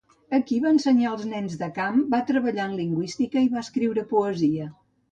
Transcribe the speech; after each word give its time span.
Aquí 0.35 0.55
va 0.63 0.71
ensenyar 0.75 1.11
els 1.17 1.27
nens 1.33 1.59
de 1.61 1.69
camp, 1.77 2.01
va 2.17 2.23
treballar 2.33 2.67
en 2.67 2.75
lingüística 2.81 3.47
i 3.47 3.55
va 3.55 3.65
escriure 3.67 4.11
poesia. 4.17 4.73